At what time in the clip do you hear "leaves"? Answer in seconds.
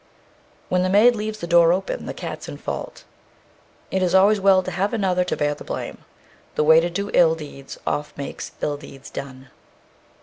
1.15-1.41